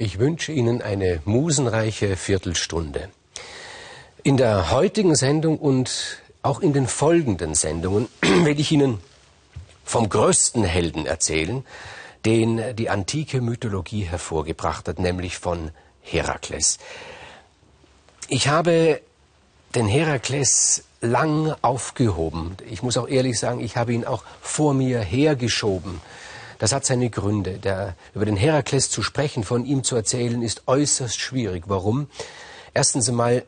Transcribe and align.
Ich 0.00 0.20
wünsche 0.20 0.52
Ihnen 0.52 0.80
eine 0.80 1.20
musenreiche 1.24 2.16
Viertelstunde. 2.16 3.08
In 4.22 4.36
der 4.36 4.70
heutigen 4.70 5.16
Sendung 5.16 5.58
und 5.58 6.20
auch 6.40 6.60
in 6.60 6.72
den 6.72 6.86
folgenden 6.86 7.56
Sendungen 7.56 8.06
will 8.22 8.60
ich 8.60 8.70
Ihnen 8.70 9.00
vom 9.84 10.08
größten 10.08 10.62
Helden 10.62 11.04
erzählen, 11.04 11.64
den 12.24 12.76
die 12.76 12.90
antike 12.90 13.40
Mythologie 13.40 14.02
hervorgebracht 14.02 14.86
hat, 14.86 15.00
nämlich 15.00 15.36
von 15.36 15.72
Herakles. 16.00 16.78
Ich 18.28 18.46
habe 18.46 19.00
den 19.74 19.88
Herakles 19.88 20.84
lang 21.00 21.56
aufgehoben. 21.60 22.56
Ich 22.70 22.84
muss 22.84 22.96
auch 22.98 23.08
ehrlich 23.08 23.40
sagen, 23.40 23.58
ich 23.58 23.76
habe 23.76 23.94
ihn 23.94 24.04
auch 24.04 24.22
vor 24.40 24.74
mir 24.74 25.00
hergeschoben. 25.00 26.00
Das 26.58 26.72
hat 26.72 26.84
seine 26.84 27.08
Gründe. 27.10 27.58
Der, 27.58 27.94
über 28.14 28.24
den 28.24 28.36
Herakles 28.36 28.90
zu 28.90 29.02
sprechen, 29.02 29.44
von 29.44 29.64
ihm 29.64 29.84
zu 29.84 29.96
erzählen, 29.96 30.42
ist 30.42 30.62
äußerst 30.66 31.18
schwierig. 31.18 31.64
Warum? 31.66 32.08
Erstens 32.74 33.08
einmal 33.08 33.44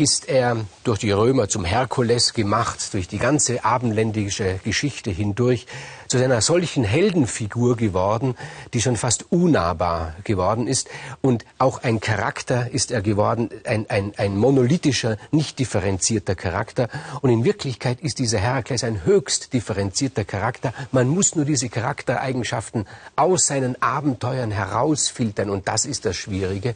ist 0.00 0.30
er 0.30 0.56
durch 0.82 0.98
die 0.98 1.10
Römer 1.10 1.50
zum 1.50 1.66
Herkules 1.66 2.32
gemacht, 2.32 2.94
durch 2.94 3.06
die 3.06 3.18
ganze 3.18 3.66
abendländische 3.66 4.58
Geschichte 4.64 5.10
hindurch, 5.10 5.66
zu 6.08 6.16
einer 6.16 6.40
solchen 6.40 6.84
Heldenfigur 6.84 7.76
geworden, 7.76 8.34
die 8.72 8.80
schon 8.80 8.96
fast 8.96 9.30
unnahbar 9.30 10.14
geworden 10.24 10.66
ist. 10.66 10.88
Und 11.20 11.44
auch 11.58 11.82
ein 11.82 12.00
Charakter 12.00 12.70
ist 12.70 12.92
er 12.92 13.02
geworden, 13.02 13.50
ein, 13.64 13.90
ein, 13.90 14.14
ein 14.16 14.38
monolithischer, 14.38 15.18
nicht 15.32 15.58
differenzierter 15.58 16.34
Charakter. 16.34 16.88
Und 17.20 17.28
in 17.28 17.44
Wirklichkeit 17.44 18.00
ist 18.00 18.20
dieser 18.20 18.38
Herakles 18.38 18.82
ein 18.82 19.04
höchst 19.04 19.52
differenzierter 19.52 20.24
Charakter. 20.24 20.72
Man 20.92 21.08
muss 21.08 21.36
nur 21.36 21.44
diese 21.44 21.68
Charaktereigenschaften 21.68 22.86
aus 23.16 23.46
seinen 23.46 23.80
Abenteuern 23.82 24.50
herausfiltern. 24.50 25.50
Und 25.50 25.68
das 25.68 25.84
ist 25.84 26.06
das 26.06 26.16
Schwierige. 26.16 26.74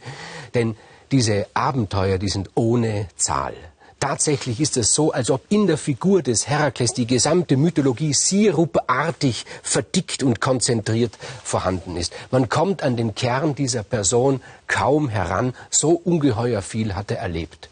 Denn 0.53 0.77
diese 1.15 1.47
Abenteuer, 1.53 2.17
die 2.17 2.27
sind 2.27 2.49
ohne 2.55 3.07
Zahl. 3.15 3.53
Tatsächlich 4.01 4.59
ist 4.59 4.75
es 4.75 4.93
so, 4.93 5.13
als 5.13 5.31
ob 5.31 5.43
in 5.47 5.65
der 5.65 5.77
Figur 5.77 6.21
des 6.21 6.49
Herakles 6.49 6.91
die 6.91 7.07
gesamte 7.07 7.55
Mythologie 7.55 8.13
sirupartig 8.13 9.45
verdickt 9.63 10.23
und 10.23 10.41
konzentriert 10.41 11.17
vorhanden 11.41 11.95
ist. 11.95 12.11
Man 12.31 12.49
kommt 12.49 12.83
an 12.83 12.97
den 12.97 13.15
Kern 13.15 13.55
dieser 13.55 13.83
Person 13.83 14.41
kaum 14.67 15.07
heran, 15.07 15.53
so 15.69 15.91
ungeheuer 15.91 16.61
viel 16.61 16.95
hat 16.95 17.11
er 17.11 17.19
erlebt. 17.19 17.69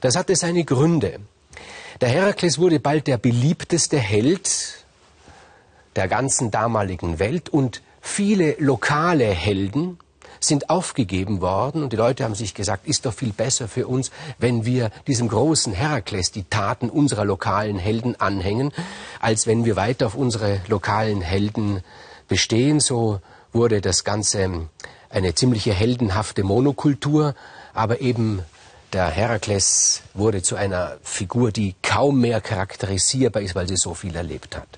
Das 0.00 0.16
hatte 0.16 0.34
seine 0.34 0.64
Gründe. 0.64 1.20
Der 2.00 2.08
Herakles 2.08 2.58
wurde 2.58 2.80
bald 2.80 3.06
der 3.08 3.18
beliebteste 3.18 3.98
Held 3.98 4.86
der 5.96 6.08
ganzen 6.08 6.50
damaligen 6.50 7.18
Welt 7.18 7.50
und 7.50 7.82
viele 8.00 8.56
lokale 8.58 9.26
Helden, 9.26 9.98
sind 10.40 10.70
aufgegeben 10.70 11.40
worden 11.40 11.82
und 11.82 11.92
die 11.92 11.96
Leute 11.96 12.24
haben 12.24 12.34
sich 12.34 12.54
gesagt, 12.54 12.86
ist 12.86 13.06
doch 13.06 13.14
viel 13.14 13.32
besser 13.32 13.68
für 13.68 13.86
uns, 13.86 14.10
wenn 14.38 14.64
wir 14.64 14.90
diesem 15.06 15.28
großen 15.28 15.72
Herakles 15.72 16.32
die 16.32 16.44
Taten 16.44 16.90
unserer 16.90 17.24
lokalen 17.24 17.78
Helden 17.78 18.18
anhängen, 18.20 18.72
als 19.20 19.46
wenn 19.46 19.64
wir 19.64 19.76
weiter 19.76 20.06
auf 20.06 20.14
unsere 20.14 20.60
lokalen 20.68 21.20
Helden 21.20 21.82
bestehen. 22.28 22.80
So 22.80 23.20
wurde 23.52 23.80
das 23.80 24.04
Ganze 24.04 24.68
eine 25.10 25.34
ziemliche 25.34 25.72
heldenhafte 25.72 26.42
Monokultur, 26.42 27.34
aber 27.74 28.00
eben 28.00 28.42
der 28.92 29.06
Herakles 29.06 30.02
wurde 30.14 30.42
zu 30.42 30.56
einer 30.56 30.96
Figur, 31.02 31.52
die 31.52 31.74
kaum 31.82 32.20
mehr 32.20 32.40
charakterisierbar 32.40 33.42
ist, 33.42 33.54
weil 33.54 33.68
sie 33.68 33.76
so 33.76 33.94
viel 33.94 34.16
erlebt 34.16 34.56
hat. 34.56 34.68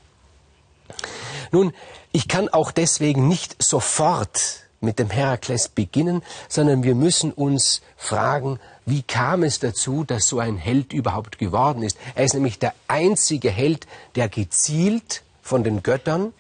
Nun, 1.50 1.72
ich 2.12 2.28
kann 2.28 2.48
auch 2.48 2.72
deswegen 2.72 3.28
nicht 3.28 3.62
sofort 3.62 4.60
mit 4.82 4.98
dem 4.98 5.10
Herakles 5.10 5.68
beginnen, 5.68 6.22
sondern 6.48 6.82
wir 6.82 6.94
müssen 6.94 7.32
uns 7.32 7.82
fragen, 7.96 8.58
wie 8.84 9.02
kam 9.02 9.42
es 9.42 9.60
dazu, 9.60 10.04
dass 10.04 10.26
so 10.26 10.40
ein 10.40 10.56
Held 10.56 10.92
überhaupt 10.92 11.38
geworden 11.38 11.82
ist. 11.82 11.96
Er 12.14 12.24
ist 12.24 12.34
nämlich 12.34 12.58
der 12.58 12.74
einzige 12.88 13.50
Held, 13.50 13.86
der 14.16 14.28
gezielt 14.28 15.22
von 15.40 15.64
den 15.64 15.82
Göttern, 15.82 16.32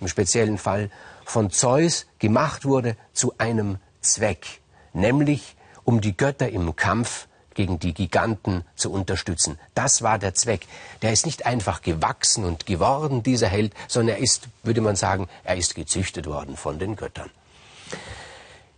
im 0.00 0.08
speziellen 0.08 0.58
Fall 0.58 0.90
von 1.24 1.50
Zeus, 1.50 2.06
gemacht 2.18 2.64
wurde 2.64 2.96
zu 3.12 3.34
einem 3.38 3.78
Zweck, 4.00 4.60
nämlich 4.92 5.56
um 5.84 6.00
die 6.00 6.16
Götter 6.16 6.48
im 6.50 6.76
Kampf 6.76 7.26
gegen 7.54 7.80
die 7.80 7.92
Giganten 7.92 8.64
zu 8.76 8.92
unterstützen. 8.92 9.58
Das 9.74 10.02
war 10.02 10.20
der 10.20 10.32
Zweck. 10.34 10.66
Der 11.02 11.12
ist 11.12 11.26
nicht 11.26 11.44
einfach 11.44 11.82
gewachsen 11.82 12.44
und 12.44 12.66
geworden, 12.66 13.24
dieser 13.24 13.48
Held, 13.48 13.74
sondern 13.88 14.16
er 14.16 14.22
ist, 14.22 14.46
würde 14.62 14.80
man 14.80 14.94
sagen, 14.94 15.28
er 15.42 15.56
ist 15.56 15.74
gezüchtet 15.74 16.26
worden 16.26 16.56
von 16.56 16.78
den 16.78 16.94
Göttern. 16.94 17.30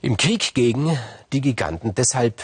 Im 0.03 0.17
Krieg 0.17 0.55
gegen 0.55 0.99
die 1.31 1.43
Giganten. 1.43 1.95
Deshalb 1.95 2.41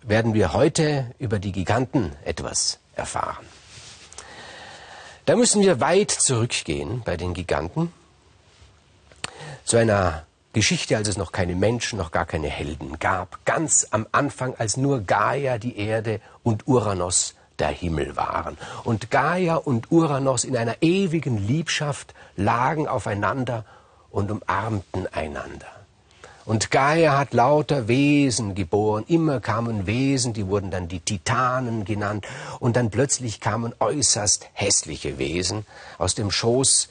werden 0.00 0.32
wir 0.32 0.54
heute 0.54 1.14
über 1.18 1.38
die 1.38 1.52
Giganten 1.52 2.12
etwas 2.24 2.78
erfahren. 2.94 3.44
Da 5.26 5.36
müssen 5.36 5.60
wir 5.60 5.80
weit 5.80 6.10
zurückgehen 6.10 7.02
bei 7.04 7.18
den 7.18 7.34
Giganten. 7.34 7.92
Zu 9.64 9.76
einer 9.76 10.24
Geschichte, 10.54 10.96
als 10.96 11.08
es 11.08 11.18
noch 11.18 11.32
keine 11.32 11.54
Menschen, 11.54 11.98
noch 11.98 12.12
gar 12.12 12.24
keine 12.24 12.48
Helden 12.48 12.98
gab. 12.98 13.44
Ganz 13.44 13.86
am 13.90 14.06
Anfang, 14.12 14.54
als 14.56 14.78
nur 14.78 15.02
Gaia 15.02 15.58
die 15.58 15.76
Erde 15.76 16.22
und 16.42 16.66
Uranus 16.66 17.34
der 17.58 17.68
Himmel 17.68 18.16
waren. 18.16 18.56
Und 18.84 19.10
Gaia 19.10 19.56
und 19.56 19.92
Uranus 19.92 20.44
in 20.44 20.56
einer 20.56 20.76
ewigen 20.80 21.46
Liebschaft 21.46 22.14
lagen 22.36 22.88
aufeinander 22.88 23.66
und 24.10 24.30
umarmten 24.30 25.06
einander. 25.12 25.83
Und 26.46 26.70
Gaia 26.70 27.16
hat 27.16 27.32
lauter 27.32 27.88
Wesen 27.88 28.54
geboren. 28.54 29.04
Immer 29.08 29.40
kamen 29.40 29.86
Wesen, 29.86 30.34
die 30.34 30.46
wurden 30.46 30.70
dann 30.70 30.88
die 30.88 31.00
Titanen 31.00 31.84
genannt. 31.84 32.26
Und 32.60 32.76
dann 32.76 32.90
plötzlich 32.90 33.40
kamen 33.40 33.74
äußerst 33.80 34.48
hässliche 34.52 35.18
Wesen 35.18 35.64
aus 35.96 36.14
dem 36.14 36.30
Schoß 36.30 36.88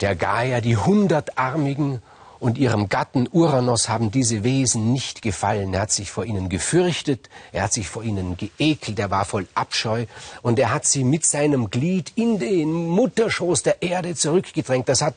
der 0.00 0.14
Gaia. 0.14 0.60
Die 0.60 0.76
Hundertarmigen 0.76 2.00
und 2.38 2.58
ihrem 2.58 2.88
Gatten 2.88 3.28
Uranus 3.30 3.88
haben 3.88 4.10
diese 4.10 4.44
Wesen 4.44 4.92
nicht 4.92 5.20
gefallen. 5.20 5.74
Er 5.74 5.82
hat 5.82 5.92
sich 5.92 6.10
vor 6.10 6.24
ihnen 6.24 6.48
gefürchtet, 6.48 7.28
er 7.52 7.64
hat 7.64 7.72
sich 7.72 7.88
vor 7.88 8.02
ihnen 8.02 8.36
geekelt, 8.36 8.98
er 8.98 9.10
war 9.10 9.26
voll 9.26 9.46
Abscheu 9.54 10.06
und 10.42 10.58
er 10.58 10.72
hat 10.72 10.86
sie 10.86 11.04
mit 11.04 11.26
seinem 11.26 11.70
Glied 11.70 12.12
in 12.14 12.38
den 12.38 12.72
Mutterschoß 12.72 13.62
der 13.62 13.82
Erde 13.82 14.14
zurückgedrängt. 14.14 14.88
Das 14.88 15.02
hat 15.02 15.16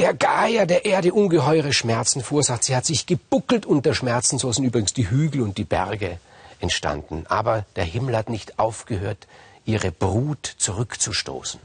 der 0.00 0.14
Geier 0.14 0.64
der 0.64 0.86
Erde 0.86 1.12
ungeheure 1.12 1.74
Schmerzen 1.74 2.22
verursacht. 2.22 2.64
Sie 2.64 2.74
hat 2.74 2.86
sich 2.86 3.04
gebuckelt 3.04 3.66
unter 3.66 3.92
Schmerzen, 3.92 4.38
so 4.38 4.50
sind 4.50 4.64
übrigens 4.64 4.94
die 4.94 5.10
Hügel 5.10 5.42
und 5.42 5.58
die 5.58 5.64
Berge 5.64 6.18
entstanden. 6.58 7.26
Aber 7.28 7.66
der 7.76 7.84
Himmel 7.84 8.16
hat 8.16 8.30
nicht 8.30 8.58
aufgehört, 8.58 9.28
ihre 9.66 9.92
Brut 9.92 10.54
zurückzustoßen. 10.56 11.60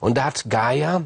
Und 0.00 0.16
da 0.16 0.24
hat 0.24 0.48
Gaia 0.48 1.02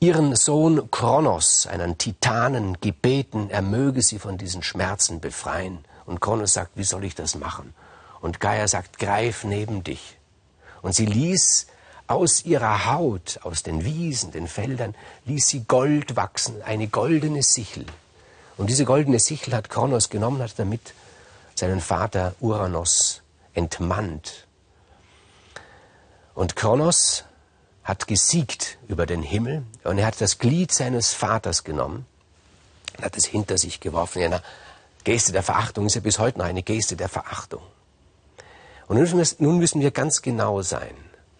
ihren 0.00 0.34
Sohn 0.34 0.90
Kronos, 0.90 1.66
einen 1.66 1.98
Titanen, 1.98 2.80
gebeten, 2.80 3.50
er 3.50 3.60
möge 3.60 4.00
sie 4.00 4.18
von 4.18 4.38
diesen 4.38 4.62
Schmerzen 4.62 5.20
befreien. 5.20 5.84
Und 6.06 6.20
Kronos 6.20 6.54
sagt, 6.54 6.70
wie 6.76 6.84
soll 6.84 7.04
ich 7.04 7.14
das 7.14 7.34
machen? 7.34 7.74
Und 8.22 8.40
Gaia 8.40 8.66
sagt, 8.66 8.98
greif 8.98 9.44
neben 9.44 9.84
dich. 9.84 10.16
Und 10.80 10.94
sie 10.94 11.04
ließ 11.04 11.66
aus 12.08 12.44
ihrer 12.44 12.86
Haut, 12.86 13.38
aus 13.42 13.62
den 13.62 13.84
Wiesen, 13.84 14.32
den 14.32 14.48
Feldern, 14.48 14.94
ließ 15.26 15.46
sie 15.46 15.64
Gold 15.64 16.16
wachsen, 16.16 16.62
eine 16.62 16.88
goldene 16.88 17.42
Sichel. 17.42 17.84
Und 18.56 18.68
diese 18.70 18.84
goldene 18.84 19.20
Sichel 19.20 19.54
hat 19.54 19.68
Kronos 19.68 20.08
genommen, 20.08 20.42
hat 20.42 20.58
damit 20.58 20.94
seinen 21.54 21.80
Vater 21.80 22.34
Uranus 22.40 23.22
entmannt. 23.54 24.46
Und 26.34 26.56
Kronos 26.56 27.24
hat 27.84 28.06
gesiegt 28.06 28.78
über 28.88 29.06
den 29.06 29.22
Himmel 29.22 29.62
und 29.84 29.98
er 29.98 30.06
hat 30.06 30.20
das 30.20 30.38
Glied 30.38 30.72
seines 30.72 31.12
Vaters 31.12 31.62
genommen 31.62 32.06
und 32.96 33.04
hat 33.04 33.16
es 33.16 33.26
hinter 33.26 33.58
sich 33.58 33.80
geworfen 33.80 34.22
in 34.22 34.32
einer 34.32 34.42
Geste 35.04 35.32
der 35.32 35.42
Verachtung. 35.42 35.86
Ist 35.86 35.94
ja 35.94 36.00
bis 36.00 36.18
heute 36.18 36.38
noch 36.38 36.46
eine 36.46 36.62
Geste 36.62 36.96
der 36.96 37.08
Verachtung. 37.08 37.62
Und 38.86 38.96
nun 39.38 39.58
müssen 39.58 39.80
wir 39.80 39.90
ganz 39.90 40.22
genau 40.22 40.62
sein. 40.62 40.94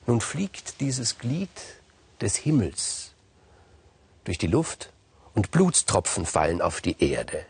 Nun 0.08 0.22
fliegt 0.22 0.80
dieses 0.80 1.18
Glied 1.18 1.50
des 2.22 2.34
Himmels 2.34 3.10
durch 4.24 4.38
die 4.38 4.46
Luft 4.46 4.88
und 5.34 5.50
Blutstropfen 5.50 6.24
fallen 6.24 6.62
auf 6.62 6.80
die 6.80 6.96
Erde. 6.98 7.44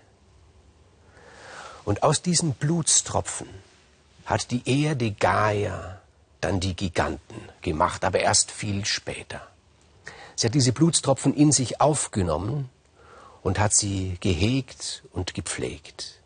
Und 1.84 2.02
aus 2.02 2.20
diesen 2.20 2.54
Blutstropfen 2.54 3.46
hat 4.26 4.50
die 4.50 4.68
Erde 4.68 5.12
Gaia 5.12 6.00
dann 6.40 6.58
die 6.58 6.74
Giganten 6.74 7.48
gemacht, 7.62 8.04
aber 8.04 8.18
erst 8.18 8.50
viel 8.50 8.84
später. 8.84 9.40
Sie 10.34 10.48
hat 10.48 10.54
diese 10.54 10.72
Blutstropfen 10.72 11.34
in 11.34 11.52
sich 11.52 11.80
aufgenommen 11.80 12.70
und 13.44 13.60
hat 13.60 13.72
sie 13.72 14.16
gehegt 14.20 15.04
und 15.12 15.32
gepflegt. 15.32 16.18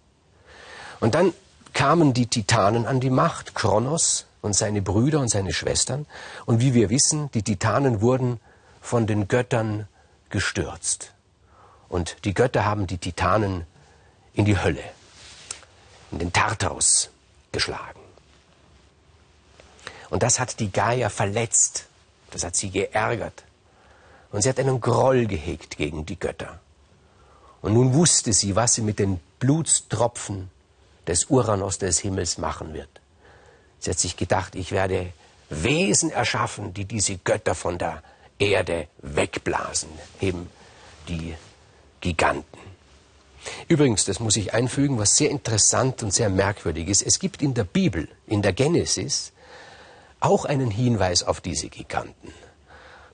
Und 0.98 1.14
dann 1.14 1.34
kamen 1.74 2.14
die 2.14 2.26
Titanen 2.26 2.86
an 2.86 3.00
die 3.00 3.10
Macht, 3.10 3.54
Kronos, 3.54 4.24
und 4.42 4.54
seine 4.54 4.82
Brüder 4.82 5.20
und 5.20 5.28
seine 5.28 5.52
Schwestern. 5.54 6.06
Und 6.44 6.60
wie 6.60 6.74
wir 6.74 6.90
wissen, 6.90 7.30
die 7.32 7.42
Titanen 7.42 8.02
wurden 8.02 8.40
von 8.82 9.06
den 9.06 9.28
Göttern 9.28 9.88
gestürzt. 10.28 11.12
Und 11.88 12.16
die 12.24 12.34
Götter 12.34 12.64
haben 12.64 12.86
die 12.86 12.98
Titanen 12.98 13.64
in 14.34 14.44
die 14.44 14.58
Hölle, 14.58 14.82
in 16.10 16.18
den 16.18 16.32
Tartarus 16.32 17.10
geschlagen. 17.52 18.00
Und 20.10 20.22
das 20.22 20.40
hat 20.40 20.58
die 20.60 20.70
Gaia 20.70 21.08
verletzt. 21.08 21.86
Das 22.30 22.44
hat 22.44 22.56
sie 22.56 22.70
geärgert. 22.70 23.44
Und 24.30 24.42
sie 24.42 24.48
hat 24.48 24.58
einen 24.58 24.80
Groll 24.80 25.26
gehegt 25.26 25.76
gegen 25.76 26.04
die 26.04 26.18
Götter. 26.18 26.58
Und 27.60 27.74
nun 27.74 27.94
wusste 27.94 28.32
sie, 28.32 28.56
was 28.56 28.74
sie 28.74 28.82
mit 28.82 28.98
den 28.98 29.20
Blutstropfen 29.38 30.50
des 31.06 31.26
Uranus 31.26 31.78
des 31.78 31.98
Himmels 32.00 32.38
machen 32.38 32.74
wird. 32.74 33.01
Sie 33.82 33.90
hat 33.90 33.98
sich 33.98 34.16
gedacht, 34.16 34.54
ich 34.54 34.70
werde 34.70 35.12
Wesen 35.50 36.10
erschaffen, 36.10 36.72
die 36.72 36.84
diese 36.84 37.18
Götter 37.18 37.56
von 37.56 37.78
der 37.78 38.02
Erde 38.38 38.86
wegblasen, 38.98 39.88
eben 40.20 40.48
die 41.08 41.34
Giganten. 42.00 42.58
Übrigens, 43.66 44.04
das 44.04 44.20
muss 44.20 44.36
ich 44.36 44.54
einfügen, 44.54 44.98
was 44.98 45.16
sehr 45.16 45.30
interessant 45.30 46.04
und 46.04 46.14
sehr 46.14 46.30
merkwürdig 46.30 46.88
ist. 46.88 47.02
Es 47.02 47.18
gibt 47.18 47.42
in 47.42 47.54
der 47.54 47.64
Bibel, 47.64 48.08
in 48.28 48.40
der 48.40 48.52
Genesis, 48.52 49.32
auch 50.20 50.44
einen 50.44 50.70
Hinweis 50.70 51.24
auf 51.24 51.40
diese 51.40 51.68
Giganten. 51.68 52.32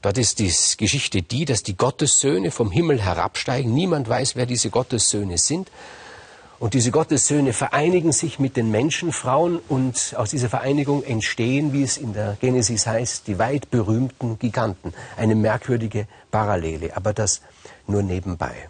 Dort 0.02 0.18
ist 0.18 0.38
die 0.38 0.52
Geschichte 0.76 1.22
die, 1.22 1.46
dass 1.46 1.62
die 1.62 1.78
Gottessöhne 1.78 2.50
vom 2.50 2.70
Himmel 2.70 3.00
herabsteigen. 3.02 3.72
Niemand 3.72 4.06
weiß, 4.06 4.36
wer 4.36 4.44
diese 4.44 4.68
Gottessöhne 4.68 5.38
sind. 5.38 5.70
Und 6.60 6.74
diese 6.74 6.90
Gottessöhne 6.90 7.52
vereinigen 7.52 8.10
sich 8.10 8.40
mit 8.40 8.56
den 8.56 8.70
Menschenfrauen 8.72 9.60
und 9.68 10.14
aus 10.16 10.30
dieser 10.30 10.48
Vereinigung 10.48 11.04
entstehen, 11.04 11.72
wie 11.72 11.84
es 11.84 11.96
in 11.96 12.14
der 12.14 12.36
Genesis 12.40 12.86
heißt, 12.86 13.28
die 13.28 13.38
weit 13.38 13.70
berühmten 13.70 14.40
Giganten. 14.40 14.92
Eine 15.16 15.36
merkwürdige 15.36 16.08
Parallele, 16.32 16.96
aber 16.96 17.12
das 17.12 17.42
nur 17.86 18.02
nebenbei. 18.02 18.68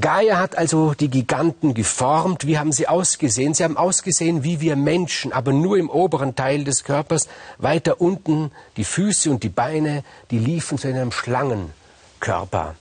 Gaia 0.00 0.38
hat 0.38 0.58
also 0.58 0.94
die 0.94 1.10
Giganten 1.10 1.74
geformt. 1.74 2.46
Wie 2.46 2.58
haben 2.58 2.72
sie 2.72 2.88
ausgesehen? 2.88 3.54
Sie 3.54 3.64
haben 3.64 3.76
ausgesehen 3.76 4.44
wie 4.44 4.60
wir 4.60 4.76
Menschen, 4.76 5.32
aber 5.32 5.52
nur 5.52 5.76
im 5.76 5.90
oberen 5.90 6.34
Teil 6.36 6.64
des 6.64 6.84
Körpers. 6.84 7.28
Weiter 7.58 8.00
unten 8.00 8.52
die 8.76 8.84
Füße 8.84 9.30
und 9.30 9.42
die 9.42 9.48
Beine, 9.48 10.04
die 10.30 10.38
liefen 10.38 10.78
zu 10.78 10.88
einem 10.88 11.10
Schlangenkörper 11.10 12.76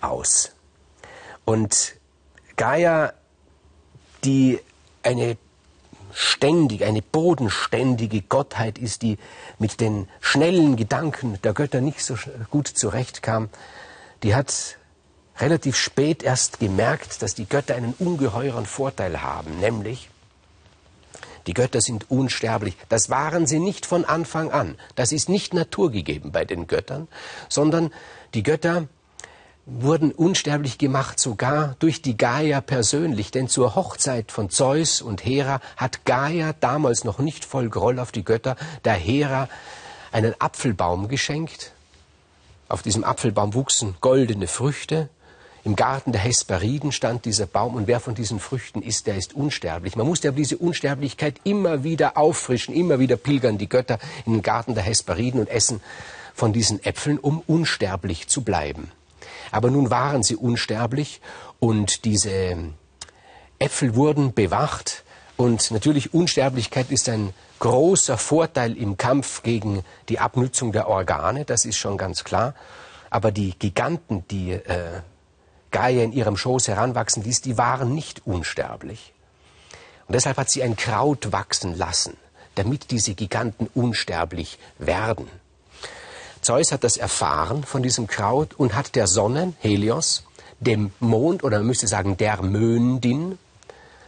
aus. 0.00 0.52
Und 1.44 1.97
Gaia, 2.58 3.14
die 4.24 4.58
eine 5.02 5.38
ständig, 6.12 6.84
eine 6.84 7.00
bodenständige 7.00 8.20
Gottheit 8.20 8.78
ist, 8.78 9.02
die 9.02 9.16
mit 9.58 9.80
den 9.80 10.08
schnellen 10.20 10.76
Gedanken 10.76 11.38
der 11.42 11.54
Götter 11.54 11.80
nicht 11.80 12.02
so 12.04 12.16
gut 12.50 12.66
zurechtkam, 12.66 13.48
die 14.22 14.34
hat 14.34 14.76
relativ 15.38 15.76
spät 15.76 16.22
erst 16.24 16.58
gemerkt, 16.58 17.22
dass 17.22 17.34
die 17.34 17.48
Götter 17.48 17.76
einen 17.76 17.94
ungeheuren 17.98 18.66
Vorteil 18.66 19.22
haben, 19.22 19.60
nämlich 19.60 20.10
die 21.46 21.54
Götter 21.54 21.80
sind 21.80 22.10
unsterblich. 22.10 22.76
Das 22.88 23.08
waren 23.08 23.46
sie 23.46 23.60
nicht 23.60 23.86
von 23.86 24.04
Anfang 24.04 24.50
an. 24.50 24.76
Das 24.96 25.12
ist 25.12 25.28
nicht 25.28 25.54
naturgegeben 25.54 26.32
bei 26.32 26.44
den 26.44 26.66
Göttern, 26.66 27.08
sondern 27.48 27.90
die 28.34 28.42
Götter 28.42 28.88
wurden 29.70 30.12
unsterblich 30.12 30.78
gemacht, 30.78 31.20
sogar 31.20 31.76
durch 31.78 32.00
die 32.00 32.16
Gaia 32.16 32.60
persönlich. 32.60 33.30
Denn 33.30 33.48
zur 33.48 33.74
Hochzeit 33.74 34.32
von 34.32 34.50
Zeus 34.50 35.02
und 35.02 35.24
Hera 35.24 35.60
hat 35.76 36.04
Gaia 36.04 36.54
damals 36.58 37.04
noch 37.04 37.18
nicht 37.18 37.44
voll 37.44 37.68
Groll 37.68 37.98
auf 37.98 38.10
die 38.10 38.24
Götter 38.24 38.56
der 38.84 38.94
Hera 38.94 39.48
einen 40.10 40.34
Apfelbaum 40.38 41.08
geschenkt. 41.08 41.72
Auf 42.68 42.82
diesem 42.82 43.04
Apfelbaum 43.04 43.54
wuchsen 43.54 43.94
goldene 44.00 44.46
Früchte. 44.46 45.10
Im 45.64 45.76
Garten 45.76 46.12
der 46.12 46.22
Hesperiden 46.22 46.92
stand 46.92 47.26
dieser 47.26 47.46
Baum 47.46 47.74
und 47.74 47.86
wer 47.86 48.00
von 48.00 48.14
diesen 48.14 48.40
Früchten 48.40 48.80
isst, 48.80 49.06
der 49.06 49.16
ist 49.16 49.34
unsterblich. 49.34 49.96
Man 49.96 50.06
musste 50.06 50.28
aber 50.28 50.36
diese 50.38 50.56
Unsterblichkeit 50.56 51.40
immer 51.44 51.84
wieder 51.84 52.16
auffrischen, 52.16 52.74
immer 52.74 52.98
wieder 53.00 53.16
pilgern 53.16 53.58
die 53.58 53.68
Götter 53.68 53.98
in 54.24 54.32
den 54.32 54.42
Garten 54.42 54.74
der 54.74 54.84
Hesperiden 54.84 55.40
und 55.40 55.48
essen 55.48 55.80
von 56.32 56.54
diesen 56.54 56.82
Äpfeln, 56.84 57.18
um 57.18 57.42
unsterblich 57.46 58.28
zu 58.28 58.42
bleiben. 58.42 58.90
Aber 59.50 59.70
nun 59.70 59.90
waren 59.90 60.22
sie 60.22 60.36
unsterblich 60.36 61.20
und 61.58 62.04
diese 62.04 62.56
Äpfel 63.58 63.94
wurden 63.94 64.34
bewacht 64.34 65.04
und 65.36 65.70
natürlich 65.70 66.14
Unsterblichkeit 66.14 66.90
ist 66.90 67.08
ein 67.08 67.32
großer 67.60 68.18
Vorteil 68.18 68.76
im 68.76 68.96
Kampf 68.96 69.42
gegen 69.42 69.84
die 70.08 70.18
Abnützung 70.18 70.72
der 70.72 70.88
Organe, 70.88 71.44
das 71.44 71.64
ist 71.64 71.76
schon 71.76 71.96
ganz 71.96 72.24
klar. 72.24 72.54
Aber 73.10 73.30
die 73.30 73.56
Giganten, 73.58 74.24
die 74.30 74.52
äh, 74.52 75.00
Gaia 75.70 76.02
in 76.02 76.12
ihrem 76.12 76.36
Schoß 76.36 76.68
heranwachsen 76.68 77.22
ließ, 77.22 77.40
die 77.40 77.56
waren 77.56 77.94
nicht 77.94 78.26
unsterblich. 78.26 79.12
Und 80.08 80.14
deshalb 80.14 80.38
hat 80.38 80.50
sie 80.50 80.62
ein 80.62 80.76
Kraut 80.76 81.32
wachsen 81.32 81.76
lassen, 81.76 82.16
damit 82.54 82.90
diese 82.90 83.14
Giganten 83.14 83.68
unsterblich 83.74 84.58
werden. 84.78 85.28
Zeus 86.48 86.72
hat 86.72 86.82
das 86.82 86.96
erfahren 86.96 87.62
von 87.62 87.82
diesem 87.82 88.06
Kraut 88.06 88.54
und 88.54 88.74
hat 88.74 88.94
der 88.96 89.06
Sonne, 89.06 89.52
Helios, 89.58 90.24
dem 90.60 90.92
Mond 90.98 91.44
oder 91.44 91.58
man 91.58 91.66
müsste 91.66 91.86
sagen 91.86 92.16
der 92.16 92.40
Möndin, 92.40 93.36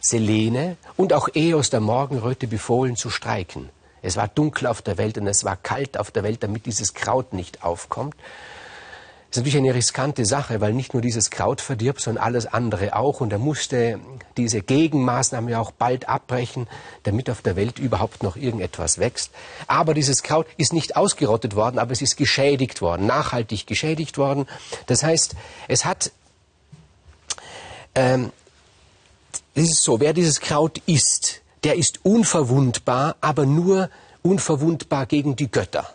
Selene 0.00 0.78
und 0.96 1.12
auch 1.12 1.28
Eos 1.34 1.68
der 1.68 1.80
Morgenröte 1.80 2.46
befohlen 2.46 2.96
zu 2.96 3.10
streiken. 3.10 3.68
Es 4.00 4.16
war 4.16 4.26
dunkel 4.26 4.68
auf 4.68 4.80
der 4.80 4.96
Welt 4.96 5.18
und 5.18 5.26
es 5.26 5.44
war 5.44 5.58
kalt 5.58 5.98
auf 5.98 6.12
der 6.12 6.22
Welt, 6.22 6.42
damit 6.42 6.64
dieses 6.64 6.94
Kraut 6.94 7.34
nicht 7.34 7.62
aufkommt. 7.62 8.16
Das 9.30 9.36
ist 9.36 9.44
natürlich 9.44 9.58
eine 9.58 9.74
riskante 9.76 10.26
Sache, 10.26 10.60
weil 10.60 10.72
nicht 10.72 10.92
nur 10.92 11.02
dieses 11.02 11.30
Kraut 11.30 11.60
verdirbt, 11.60 12.00
sondern 12.00 12.24
alles 12.24 12.46
andere 12.46 12.96
auch. 12.96 13.20
Und 13.20 13.32
er 13.32 13.38
musste 13.38 14.00
diese 14.36 14.60
Gegenmaßnahme 14.60 15.56
auch 15.56 15.70
bald 15.70 16.08
abbrechen, 16.08 16.66
damit 17.04 17.30
auf 17.30 17.40
der 17.40 17.54
Welt 17.54 17.78
überhaupt 17.78 18.24
noch 18.24 18.34
irgendetwas 18.34 18.98
wächst. 18.98 19.30
Aber 19.68 19.94
dieses 19.94 20.24
Kraut 20.24 20.48
ist 20.56 20.72
nicht 20.72 20.96
ausgerottet 20.96 21.54
worden, 21.54 21.78
aber 21.78 21.92
es 21.92 22.02
ist 22.02 22.16
geschädigt 22.16 22.82
worden, 22.82 23.06
nachhaltig 23.06 23.68
geschädigt 23.68 24.18
worden. 24.18 24.48
Das 24.86 25.04
heißt, 25.04 25.36
es 25.68 25.84
hat, 25.84 26.10
ähm, 27.94 28.32
es 29.54 29.70
ist 29.70 29.84
so, 29.84 30.00
wer 30.00 30.12
dieses 30.12 30.40
Kraut 30.40 30.82
isst, 30.86 31.40
der 31.62 31.76
ist 31.76 32.00
unverwundbar, 32.04 33.14
aber 33.20 33.46
nur 33.46 33.90
unverwundbar 34.22 35.06
gegen 35.06 35.36
die 35.36 35.48
Götter. 35.48 35.86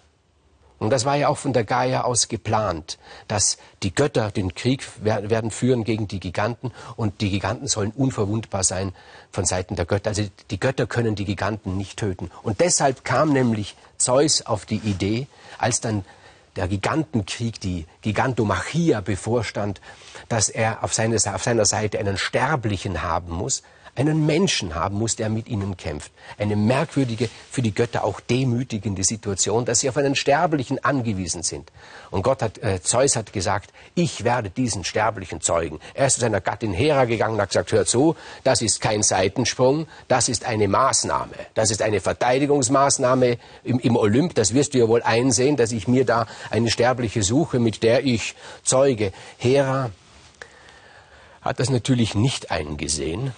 Und 0.77 0.89
das 0.89 1.05
war 1.05 1.15
ja 1.15 1.29
auch 1.29 1.37
von 1.37 1.53
der 1.53 1.63
Gaia 1.63 2.01
aus 2.01 2.27
geplant, 2.27 2.97
dass 3.27 3.57
die 3.81 3.93
Götter 3.93 4.31
den 4.31 4.55
Krieg 4.55 4.85
werden 5.01 5.51
führen 5.51 5.83
gegen 5.83 6.07
die 6.07 6.19
Giganten 6.19 6.71
und 6.97 7.21
die 7.21 7.29
Giganten 7.29 7.67
sollen 7.67 7.91
unverwundbar 7.91 8.63
sein 8.63 8.93
von 9.31 9.45
Seiten 9.45 9.75
der 9.75 9.85
Götter. 9.85 10.09
Also 10.09 10.23
die 10.51 10.59
Götter 10.59 10.85
können 10.85 11.15
die 11.15 11.25
Giganten 11.25 11.77
nicht 11.77 11.97
töten. 11.97 12.29
Und 12.43 12.59
deshalb 12.59 13.05
kam 13.05 13.31
nämlich 13.31 13.75
Zeus 13.97 14.45
auf 14.45 14.65
die 14.65 14.77
Idee, 14.77 15.27
als 15.57 15.79
dann 15.79 16.03
der 16.55 16.67
Gigantenkrieg, 16.67 17.59
die 17.59 17.85
Gigantomachia 18.01 19.01
bevorstand, 19.01 19.81
dass 20.29 20.49
er 20.49 20.83
auf, 20.83 20.93
seine, 20.93 21.17
auf 21.33 21.43
seiner 21.43 21.65
Seite 21.65 21.99
einen 21.99 22.17
Sterblichen 22.17 23.01
haben 23.01 23.33
muss, 23.33 23.61
einen 23.95 24.25
Menschen 24.25 24.75
haben 24.75 24.97
muss, 24.97 25.15
der 25.15 25.29
mit 25.29 25.47
ihnen 25.47 25.77
kämpft. 25.77 26.11
Eine 26.37 26.55
merkwürdige, 26.55 27.29
für 27.49 27.61
die 27.61 27.73
Götter 27.73 28.03
auch 28.03 28.19
demütigende 28.19 29.03
Situation, 29.03 29.63
dass 29.65 29.79
sie 29.79 29.89
auf 29.89 29.97
einen 29.97 30.15
Sterblichen 30.15 30.83
angewiesen 30.83 31.43
sind. 31.43 31.71
Und 32.11 32.21
Gott 32.21 32.41
hat, 32.41 32.57
äh, 32.57 32.81
Zeus 32.81 33.15
hat 33.15 33.31
gesagt, 33.31 33.71
ich 33.95 34.25
werde 34.25 34.49
diesen 34.49 34.83
Sterblichen 34.83 35.39
zeugen. 35.39 35.79
Er 35.93 36.07
ist 36.07 36.15
zu 36.15 36.21
seiner 36.21 36.41
Gattin 36.41 36.73
Hera 36.73 37.05
gegangen 37.05 37.35
und 37.35 37.41
hat 37.41 37.49
gesagt, 37.49 37.71
hört 37.71 37.87
zu, 37.87 38.15
das 38.43 38.61
ist 38.61 38.81
kein 38.81 39.01
Seitensprung, 39.01 39.87
das 40.09 40.27
ist 40.27 40.45
eine 40.45 40.67
Maßnahme. 40.67 41.33
Das 41.53 41.71
ist 41.71 41.81
eine 41.81 42.01
Verteidigungsmaßnahme 42.01 43.37
im, 43.63 43.79
im 43.79 43.95
Olymp. 43.95 44.35
Das 44.35 44.53
wirst 44.53 44.73
du 44.73 44.79
ja 44.79 44.87
wohl 44.89 45.03
einsehen, 45.03 45.55
dass 45.55 45.71
ich 45.71 45.87
mir 45.87 46.05
da 46.05 46.27
eine 46.49 46.69
Sterbliche 46.69 47.23
suche, 47.23 47.59
mit 47.59 47.81
der 47.81 48.05
ich 48.05 48.35
zeuge. 48.63 49.13
Hera 49.37 49.91
hat 51.41 51.59
das 51.59 51.69
natürlich 51.69 52.15
nicht 52.15 52.51
eingesehen 52.51 53.31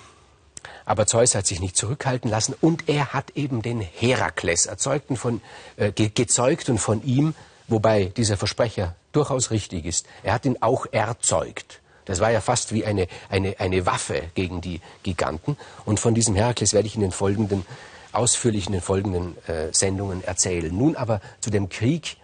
aber 0.88 1.06
Zeus 1.06 1.36
hat 1.36 1.46
sich 1.46 1.60
nicht 1.60 1.76
zurückhalten 1.76 2.32
lassen 2.32 2.56
und 2.62 2.88
er 2.88 3.14
hat 3.14 3.32
eben 3.32 3.62
den 3.62 3.82
Herakles 3.82 4.66
erzeugt 4.66 5.10
und 5.10 5.18
von, 5.18 5.42
äh, 5.76 5.92
ge 5.92 6.10
gezeugt 6.10 6.70
und 6.70 6.78
von 6.78 7.04
ihm, 7.04 7.36
wobei 7.68 8.06
dieser 8.06 8.38
Versprecher 8.38 8.96
durchaus 9.12 9.52
richtig 9.52 9.86
ist, 9.86 10.08
er 10.24 10.34
hat 10.34 10.46
ihn 10.46 10.58
auch 10.62 10.86
erzeugt. 10.92 11.82
Das 12.06 12.22
war 12.22 12.32
ja 12.32 12.40
fast 12.40 12.74
wie 12.74 12.86
eine, 12.86 13.08
eine, 13.30 13.60
eine 13.60 13.86
Waffe 13.86 14.24
gegen 14.34 14.62
die 14.62 14.80
Giganten. 15.04 15.58
Und 15.84 16.00
von 16.00 16.16
diesem 16.16 16.36
Herakles 16.36 16.72
werde 16.72 16.88
ich 16.88 16.96
in 16.96 17.02
den 17.02 17.12
folgenden, 17.12 17.66
ausführlich 18.14 18.68
in 18.68 18.72
den 18.72 18.82
folgenden 18.82 19.36
äh, 19.48 19.74
Sendungen 19.74 20.24
erzählen. 20.24 20.74
Nun 20.74 20.96
aber 20.96 21.20
zu 21.42 21.50
dem 21.50 21.68
Krieg 21.68 22.16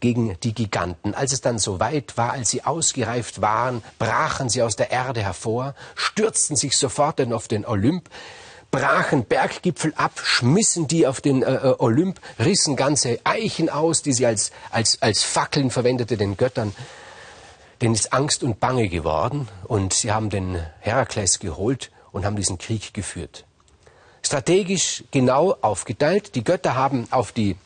gegen 0.00 0.38
die 0.42 0.54
Giganten. 0.54 1.14
Als 1.14 1.32
es 1.32 1.40
dann 1.40 1.58
so 1.58 1.78
weit 1.80 2.16
war, 2.16 2.32
als 2.32 2.50
sie 2.50 2.64
ausgereift 2.64 3.40
waren, 3.40 3.82
brachen 3.98 4.48
sie 4.48 4.62
aus 4.62 4.76
der 4.76 4.90
Erde 4.90 5.22
hervor, 5.22 5.74
stürzten 5.94 6.56
sich 6.56 6.76
sofort 6.76 7.20
auf 7.32 7.48
den 7.48 7.66
Olymp, 7.66 8.08
brachen 8.70 9.24
Berggipfel 9.24 9.92
ab, 9.96 10.20
schmissen 10.22 10.86
die 10.86 11.06
auf 11.06 11.20
den 11.20 11.42
äh, 11.42 11.54
äh, 11.54 11.74
Olymp, 11.78 12.20
rissen 12.38 12.76
ganze 12.76 13.18
Eichen 13.24 13.68
aus, 13.68 14.02
die 14.02 14.12
sie 14.12 14.26
als, 14.26 14.52
als, 14.70 15.02
als 15.02 15.22
Fackeln 15.22 15.70
verwendete 15.70 16.16
den 16.16 16.36
Göttern. 16.36 16.72
denen 17.80 17.94
ist 17.94 18.12
Angst 18.12 18.42
und 18.42 18.60
Bange 18.60 18.88
geworden 18.88 19.48
und 19.64 19.94
sie 19.94 20.12
haben 20.12 20.30
den 20.30 20.62
Herakles 20.80 21.38
geholt 21.38 21.90
und 22.12 22.24
haben 22.24 22.36
diesen 22.36 22.58
Krieg 22.58 22.92
geführt. 22.92 23.44
Strategisch 24.22 25.04
genau 25.10 25.56
aufgeteilt. 25.62 26.34
Die 26.34 26.44
Götter 26.44 26.74
haben 26.74 27.08
auf 27.10 27.32
die 27.32 27.56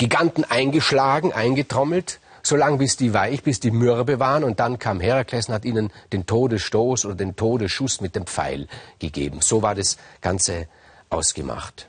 Giganten 0.00 0.44
eingeschlagen, 0.44 1.34
eingetrommelt, 1.34 2.20
solange 2.42 2.78
bis 2.78 2.96
die 2.96 3.12
weich, 3.12 3.42
bis 3.42 3.60
die 3.60 3.70
mürbe 3.70 4.18
waren. 4.18 4.44
Und 4.44 4.58
dann 4.58 4.78
kam 4.78 4.98
Herakles 4.98 5.48
und 5.48 5.54
hat 5.54 5.66
ihnen 5.66 5.92
den 6.14 6.24
Todesstoß 6.24 7.04
oder 7.04 7.16
den 7.16 7.36
Todesschuss 7.36 8.00
mit 8.00 8.16
dem 8.16 8.24
Pfeil 8.26 8.66
gegeben. 8.98 9.42
So 9.42 9.60
war 9.60 9.74
das 9.74 9.98
Ganze 10.22 10.68
ausgemacht. 11.10 11.86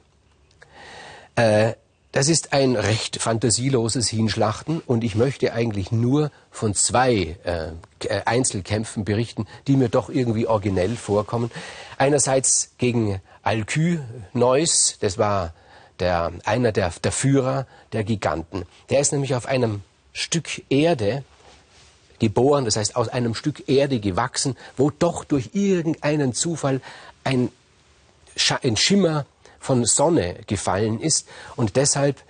Äh, 1.37 1.75
das 2.11 2.27
ist 2.27 2.51
ein 2.51 2.75
recht 2.75 3.21
fantasieloses 3.21 4.09
Hinschlachten 4.09 4.81
und 4.85 5.05
ich 5.05 5.15
möchte 5.15 5.53
eigentlich 5.53 5.93
nur 5.93 6.31
von 6.49 6.75
zwei 6.75 7.37
äh, 7.45 7.67
äh, 7.99 8.21
Einzelkämpfen 8.25 9.05
berichten, 9.05 9.47
die 9.67 9.77
mir 9.77 9.87
doch 9.87 10.09
irgendwie 10.09 10.47
originell 10.47 10.97
vorkommen. 10.97 11.49
Einerseits 11.97 12.71
gegen 12.77 13.21
Alkyneus, 13.41 14.97
das 14.99 15.17
war 15.17 15.53
der, 16.01 16.33
einer 16.43 16.71
der, 16.71 16.91
der 17.03 17.11
Führer 17.11 17.65
der 17.93 18.03
Giganten. 18.03 18.65
Der 18.89 18.99
ist 18.99 19.13
nämlich 19.13 19.35
auf 19.35 19.45
einem 19.45 19.81
Stück 20.11 20.63
Erde 20.69 21.23
geboren, 22.19 22.65
das 22.65 22.75
heißt 22.75 22.95
aus 22.95 23.07
einem 23.07 23.33
Stück 23.33 23.69
Erde 23.69 23.99
gewachsen, 23.99 24.57
wo 24.77 24.91
doch 24.91 25.23
durch 25.23 25.51
irgendeinen 25.53 26.33
Zufall 26.33 26.81
ein, 27.23 27.49
ein 28.61 28.77
Schimmer 28.77 29.25
von 29.59 29.85
Sonne 29.85 30.35
gefallen 30.47 30.99
ist. 30.99 31.27
Und 31.55 31.75
deshalb 31.75 32.21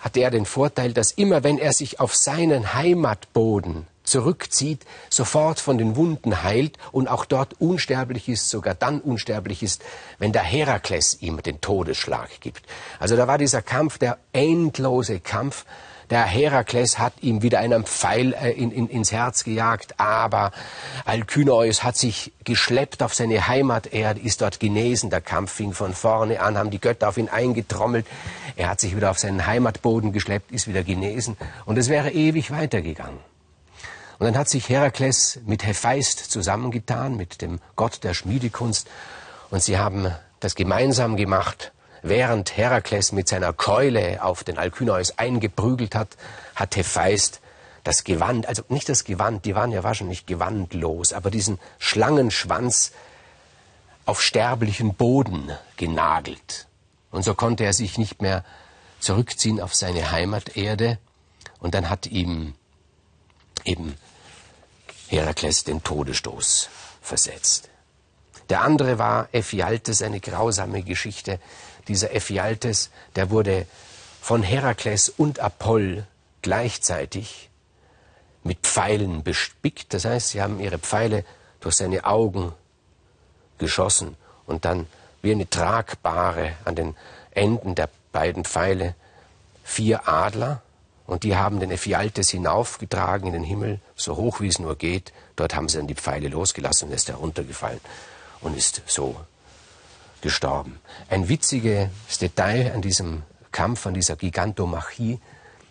hat 0.00 0.16
er 0.16 0.30
den 0.30 0.46
Vorteil, 0.46 0.92
dass 0.92 1.12
immer 1.12 1.44
wenn 1.44 1.58
er 1.58 1.72
sich 1.72 2.00
auf 2.00 2.14
seinen 2.14 2.74
Heimatboden 2.74 3.86
zurückzieht, 4.12 4.84
sofort 5.08 5.58
von 5.58 5.78
den 5.78 5.96
Wunden 5.96 6.42
heilt 6.42 6.76
und 6.92 7.08
auch 7.08 7.24
dort 7.24 7.54
unsterblich 7.60 8.28
ist, 8.28 8.50
sogar 8.50 8.74
dann 8.74 9.00
unsterblich 9.00 9.62
ist, 9.62 9.82
wenn 10.18 10.32
der 10.32 10.42
Herakles 10.42 11.16
ihm 11.22 11.42
den 11.42 11.62
Todesschlag 11.62 12.28
gibt. 12.40 12.64
Also 13.00 13.16
da 13.16 13.26
war 13.26 13.38
dieser 13.38 13.62
Kampf, 13.62 13.96
der 13.96 14.18
endlose 14.32 15.18
Kampf, 15.18 15.64
der 16.10 16.24
Herakles 16.24 16.98
hat 16.98 17.14
ihm 17.22 17.40
wieder 17.40 17.60
einen 17.60 17.84
Pfeil 17.84 18.34
äh, 18.34 18.50
in, 18.50 18.70
in, 18.70 18.86
ins 18.88 19.12
Herz 19.12 19.44
gejagt, 19.44 19.98
aber 19.98 20.52
Alkyneus 21.06 21.84
hat 21.84 21.96
sich 21.96 22.32
geschleppt 22.44 23.02
auf 23.02 23.14
seine 23.14 23.48
Heimaterde, 23.48 24.20
ist 24.20 24.42
dort 24.42 24.60
genesen. 24.60 25.08
Der 25.08 25.22
Kampf 25.22 25.52
fing 25.52 25.72
von 25.72 25.94
vorne 25.94 26.42
an, 26.42 26.58
haben 26.58 26.70
die 26.70 26.80
Götter 26.80 27.08
auf 27.08 27.16
ihn 27.16 27.30
eingetrommelt. 27.30 28.06
Er 28.56 28.68
hat 28.68 28.80
sich 28.80 28.94
wieder 28.94 29.10
auf 29.10 29.18
seinen 29.18 29.46
Heimatboden 29.46 30.12
geschleppt, 30.12 30.52
ist 30.52 30.68
wieder 30.68 30.82
genesen. 30.82 31.38
Und 31.64 31.78
es 31.78 31.88
wäre 31.88 32.10
ewig 32.10 32.50
weitergegangen. 32.50 33.31
Und 34.22 34.26
dann 34.26 34.38
hat 34.38 34.48
sich 34.48 34.68
Herakles 34.68 35.40
mit 35.46 35.66
Hephaist 35.66 36.30
zusammengetan, 36.30 37.16
mit 37.16 37.42
dem 37.42 37.58
Gott 37.74 38.04
der 38.04 38.14
Schmiedekunst. 38.14 38.86
Und 39.50 39.64
sie 39.64 39.78
haben 39.78 40.14
das 40.38 40.54
gemeinsam 40.54 41.16
gemacht. 41.16 41.72
Während 42.02 42.56
Herakles 42.56 43.10
mit 43.10 43.26
seiner 43.26 43.52
Keule 43.52 44.22
auf 44.22 44.44
den 44.44 44.58
Alkyneus 44.58 45.18
eingeprügelt 45.18 45.96
hat, 45.96 46.10
hat 46.54 46.76
Hephaist 46.76 47.40
das 47.82 48.04
Gewand, 48.04 48.46
also 48.46 48.62
nicht 48.68 48.88
das 48.88 49.02
Gewand, 49.02 49.44
die 49.44 49.56
waren 49.56 49.72
ja 49.72 49.82
wahrscheinlich 49.82 50.24
gewandlos, 50.24 51.12
aber 51.12 51.32
diesen 51.32 51.58
Schlangenschwanz 51.80 52.92
auf 54.06 54.22
sterblichen 54.22 54.94
Boden 54.94 55.50
genagelt. 55.76 56.68
Und 57.10 57.24
so 57.24 57.34
konnte 57.34 57.64
er 57.64 57.72
sich 57.72 57.98
nicht 57.98 58.22
mehr 58.22 58.44
zurückziehen 59.00 59.60
auf 59.60 59.74
seine 59.74 60.12
Heimaterde. 60.12 61.00
Und 61.58 61.74
dann 61.74 61.90
hat 61.90 62.06
ihm 62.06 62.54
eben 63.64 63.96
Herakles 65.12 65.64
den 65.64 65.82
Todesstoß 65.82 66.70
versetzt. 67.02 67.68
Der 68.48 68.62
andere 68.62 68.98
war 68.98 69.28
Ephialtes, 69.32 70.00
eine 70.00 70.20
grausame 70.20 70.82
Geschichte 70.82 71.38
dieser 71.86 72.14
Ephialtes, 72.14 72.90
der 73.14 73.30
wurde 73.30 73.66
von 74.22 74.42
Herakles 74.42 75.10
und 75.10 75.38
Apoll 75.40 76.06
gleichzeitig 76.40 77.50
mit 78.42 78.60
Pfeilen 78.60 79.22
bespickt. 79.22 79.92
Das 79.92 80.06
heißt, 80.06 80.30
sie 80.30 80.40
haben 80.40 80.60
ihre 80.60 80.78
Pfeile 80.78 81.24
durch 81.60 81.76
seine 81.76 82.04
Augen 82.04 82.52
geschossen 83.58 84.16
und 84.46 84.64
dann 84.64 84.86
wie 85.20 85.32
eine 85.32 85.48
tragbare 85.48 86.54
an 86.64 86.74
den 86.74 86.96
Enden 87.32 87.74
der 87.74 87.90
beiden 88.12 88.44
Pfeile 88.44 88.94
vier 89.62 90.08
Adler 90.08 90.62
und 91.06 91.24
die 91.24 91.36
haben 91.36 91.60
den 91.60 91.70
Ephialtes 91.70 92.30
hinaufgetragen 92.30 93.26
in 93.26 93.32
den 93.32 93.44
Himmel, 93.44 93.80
so 93.96 94.16
hoch 94.16 94.40
wie 94.40 94.48
es 94.48 94.58
nur 94.58 94.76
geht. 94.76 95.12
Dort 95.36 95.54
haben 95.54 95.68
sie 95.68 95.78
dann 95.78 95.86
die 95.86 95.94
Pfeile 95.94 96.28
losgelassen 96.28 96.88
und 96.88 96.94
ist 96.94 97.08
heruntergefallen 97.08 97.80
und 98.40 98.56
ist 98.56 98.82
so 98.86 99.16
gestorben. 100.20 100.80
Ein 101.10 101.28
witziges 101.28 101.88
Detail 102.20 102.72
an 102.72 102.82
diesem 102.82 103.22
Kampf, 103.50 103.86
an 103.86 103.94
dieser 103.94 104.16
Gigantomachie, 104.16 105.20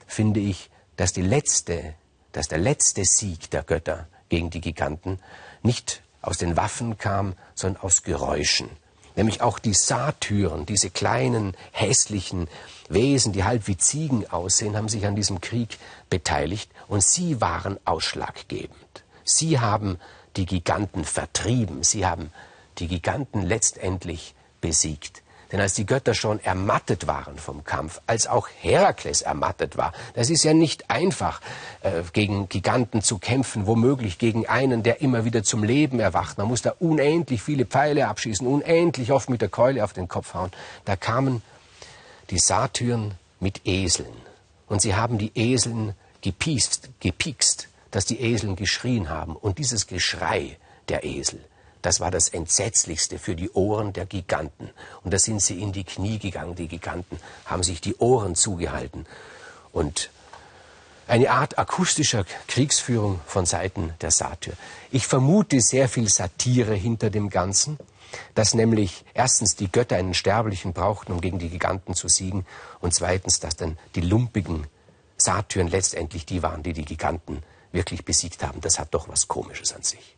finde 0.05 0.39
ich, 0.39 0.69
dass, 0.97 1.13
die 1.13 1.21
letzte, 1.21 1.95
dass 2.33 2.47
der 2.47 2.59
letzte 2.59 3.05
Sieg 3.05 3.49
der 3.49 3.63
Götter 3.63 4.07
gegen 4.29 4.49
die 4.49 4.61
Giganten 4.61 5.19
nicht 5.63 6.03
aus 6.21 6.37
den 6.37 6.57
Waffen 6.57 6.97
kam, 6.97 7.33
sondern 7.55 7.81
aus 7.81 8.03
Geräuschen. 8.03 8.69
Nämlich 9.15 9.41
auch 9.41 9.59
die 9.59 9.73
Satyren, 9.73 10.65
diese 10.65 10.89
kleinen, 10.89 11.55
hässlichen 11.71 12.47
Wesen, 12.89 13.33
die 13.33 13.43
halb 13.43 13.67
wie 13.67 13.77
Ziegen 13.77 14.29
aussehen, 14.29 14.75
haben 14.75 14.89
sich 14.89 15.05
an 15.05 15.15
diesem 15.15 15.41
Krieg 15.41 15.77
beteiligt 16.09 16.71
und 16.87 17.03
sie 17.03 17.41
waren 17.41 17.79
ausschlaggebend. 17.85 19.03
Sie 19.23 19.59
haben 19.59 19.99
die 20.37 20.45
Giganten 20.45 21.03
vertrieben, 21.03 21.83
sie 21.83 22.05
haben 22.05 22.31
die 22.77 22.87
Giganten 22.87 23.41
letztendlich 23.41 24.33
besiegt. 24.61 25.23
Denn 25.51 25.59
als 25.59 25.73
die 25.73 25.85
Götter 25.85 26.13
schon 26.13 26.39
ermattet 26.39 27.07
waren 27.07 27.37
vom 27.37 27.63
Kampf, 27.63 28.01
als 28.07 28.27
auch 28.27 28.47
Herakles 28.61 29.21
ermattet 29.21 29.75
war, 29.75 29.91
das 30.13 30.29
ist 30.29 30.43
ja 30.43 30.53
nicht 30.53 30.89
einfach, 30.89 31.41
äh, 31.81 32.03
gegen 32.13 32.47
Giganten 32.47 33.01
zu 33.01 33.17
kämpfen, 33.17 33.67
womöglich 33.67 34.17
gegen 34.17 34.47
einen, 34.47 34.81
der 34.81 35.01
immer 35.01 35.25
wieder 35.25 35.43
zum 35.43 35.63
Leben 35.63 35.99
erwacht. 35.99 36.37
Man 36.37 36.47
muss 36.47 36.61
da 36.61 36.73
unendlich 36.79 37.41
viele 37.41 37.65
Pfeile 37.65 38.07
abschießen, 38.07 38.47
unendlich 38.47 39.11
oft 39.11 39.29
mit 39.29 39.41
der 39.41 39.49
Keule 39.49 39.83
auf 39.83 39.93
den 39.93 40.07
Kopf 40.07 40.33
hauen. 40.33 40.51
Da 40.85 40.95
kamen 40.95 41.41
die 42.29 42.39
Satyren 42.39 43.15
mit 43.39 43.65
Eseln. 43.65 44.15
Und 44.67 44.81
sie 44.81 44.95
haben 44.95 45.17
die 45.17 45.31
Eseln 45.35 45.95
gepiekst, 46.21 46.89
gepiekst, 47.01 47.67
dass 47.91 48.05
die 48.05 48.21
Eseln 48.21 48.55
geschrien 48.55 49.09
haben. 49.09 49.35
Und 49.35 49.57
dieses 49.57 49.87
Geschrei 49.87 50.57
der 50.87 51.03
Esel, 51.03 51.43
das 51.81 51.99
war 51.99 52.11
das 52.11 52.29
Entsetzlichste 52.29 53.19
für 53.19 53.35
die 53.35 53.51
Ohren 53.51 53.93
der 53.93 54.05
Giganten. 54.05 54.69
Und 55.03 55.13
da 55.13 55.19
sind 55.19 55.41
sie 55.41 55.61
in 55.61 55.71
die 55.71 55.83
Knie 55.83 56.19
gegangen, 56.19 56.55
die 56.55 56.67
Giganten, 56.67 57.19
haben 57.45 57.63
sich 57.63 57.81
die 57.81 57.95
Ohren 57.97 58.35
zugehalten. 58.35 59.05
Und 59.71 60.09
eine 61.07 61.31
Art 61.31 61.57
akustischer 61.57 62.25
Kriegsführung 62.47 63.19
von 63.25 63.45
Seiten 63.45 63.93
der 64.01 64.11
Satyr. 64.11 64.53
Ich 64.91 65.07
vermute 65.07 65.59
sehr 65.59 65.89
viel 65.89 66.07
Satire 66.07 66.73
hinter 66.73 67.09
dem 67.09 67.29
Ganzen, 67.29 67.77
dass 68.35 68.53
nämlich 68.53 69.03
erstens 69.13 69.55
die 69.55 69.71
Götter 69.71 69.97
einen 69.97 70.13
Sterblichen 70.13 70.73
brauchten, 70.73 71.11
um 71.11 71.21
gegen 71.21 71.39
die 71.39 71.49
Giganten 71.49 71.95
zu 71.95 72.07
siegen, 72.07 72.45
und 72.79 72.93
zweitens, 72.93 73.39
dass 73.39 73.55
dann 73.55 73.77
die 73.95 74.01
lumpigen 74.01 74.67
Satyren 75.17 75.67
letztendlich 75.67 76.25
die 76.25 76.43
waren, 76.43 76.63
die 76.63 76.73
die 76.73 76.85
Giganten 76.85 77.43
wirklich 77.71 78.05
besiegt 78.05 78.43
haben. 78.43 78.61
Das 78.61 78.79
hat 78.79 78.93
doch 78.93 79.07
was 79.07 79.27
Komisches 79.27 79.73
an 79.73 79.83
sich. 79.83 80.15